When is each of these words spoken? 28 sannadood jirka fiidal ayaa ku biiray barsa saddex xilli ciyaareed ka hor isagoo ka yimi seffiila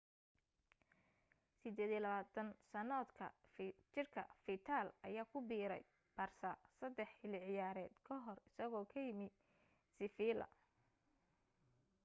28 1.65 2.45
sannadood 2.71 3.67
jirka 3.95 4.23
fiidal 4.45 4.87
ayaa 5.07 5.29
ku 5.31 5.37
biiray 5.49 5.83
barsa 6.17 6.49
saddex 6.77 7.09
xilli 7.19 7.39
ciyaareed 7.47 7.93
ka 8.07 8.15
hor 8.25 8.37
isagoo 8.49 8.85
ka 8.91 8.99
yimi 9.05 9.27
seffiila 9.95 10.47